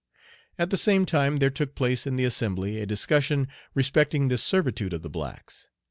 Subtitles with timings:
[0.57, 4.93] At the same time there took place in the Assembly a discussion respecting the servitude
[4.93, 5.69] of the blacks.